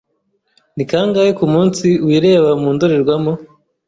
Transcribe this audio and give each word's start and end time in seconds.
Ni 0.75 0.83
kangahe 0.89 1.31
kumunsi 1.39 1.85
wireba 2.05 2.51
mu 2.61 2.69
ndorerwamo? 2.75 3.33